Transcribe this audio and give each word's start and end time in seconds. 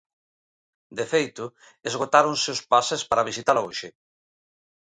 De 0.97 1.05
feito, 1.11 1.45
esgotáronse 1.89 2.49
os 2.55 2.61
pases 2.71 3.01
para 3.09 3.27
visitala 3.29 3.65
hoxe. 3.67 3.87